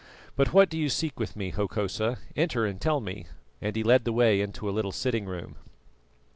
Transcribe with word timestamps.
But 0.35 0.51
what 0.51 0.67
do 0.67 0.79
you 0.79 0.89
seek 0.89 1.19
with 1.19 1.35
me, 1.35 1.51
Hokosa? 1.51 2.17
Enter 2.35 2.65
and 2.65 2.81
tell 2.81 2.99
me," 3.01 3.27
and 3.61 3.75
he 3.75 3.83
led 3.83 4.03
the 4.03 4.11
way 4.11 4.41
into 4.41 4.67
a 4.67 4.71
little 4.73 4.91
sitting 4.91 5.25
room. 5.25 5.57